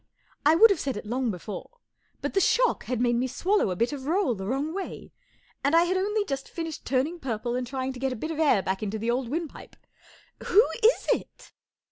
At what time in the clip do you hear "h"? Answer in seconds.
10.59-10.65